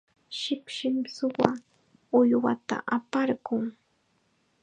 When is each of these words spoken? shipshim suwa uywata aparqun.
shipshim 0.39 0.97
suwa 1.15 1.49
uywata 2.19 2.75
aparqun. 2.95 3.65